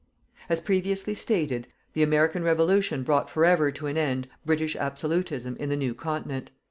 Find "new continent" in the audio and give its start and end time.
5.77-6.49